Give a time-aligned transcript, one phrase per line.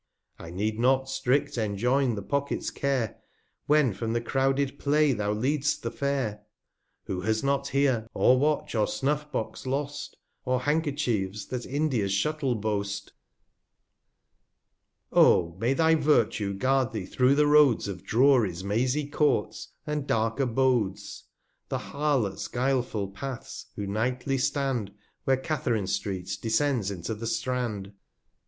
[0.39, 3.21] I need not strict enjoyn the Pocket's Care,
[3.67, 6.41] 255 When from the crouded Play thou lead'st the Fair;
[7.03, 12.55] Who has not here, or Watch, or Snuff Box lost, Or Handkerchiefs that India* Shuttle
[12.55, 13.13] boast?
[15.11, 15.55] r "'^> A O!
[15.59, 21.25] may thy Virtue guard thee through the Roads Of Drury\ mazy Courts, and dark Abodes,
[21.69, 24.93] 260 The Harlots' guileful Paths, who nightly stand,
[25.27, 27.93] _Where Katherine street descends into the Strand.